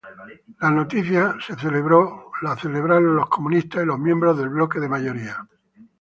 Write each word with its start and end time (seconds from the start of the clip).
La 0.59 0.71
noticia 0.71 1.35
fue 1.39 1.55
celebrada 1.59 2.99
por 2.99 3.29
comunistas 3.29 3.85
y 3.85 3.99
miembros 3.99 4.35
del 4.35 4.49
bloque 4.49 4.79
de 4.79 4.89
mayoría. 4.89 5.47